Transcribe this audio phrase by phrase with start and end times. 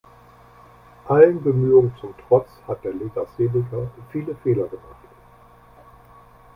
[1.09, 4.97] Allen Bemühungen zum Trotz hat der Legastheniker viele Fehler gemacht.